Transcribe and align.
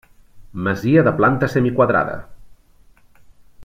Masia 0.67 1.03
de 1.09 1.13
planta 1.19 1.51
semi 1.57 1.75
quadrada. 1.81 2.17